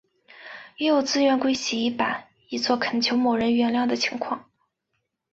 [0.77, 4.49] 也有自愿跪洗衣板以作恳求某人原谅的情况。